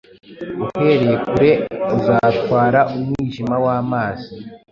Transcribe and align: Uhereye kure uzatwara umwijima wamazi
Uhereye 0.79 1.15
kure 1.29 1.51
uzatwara 1.95 2.79
umwijima 2.95 3.55
wamazi 3.65 4.31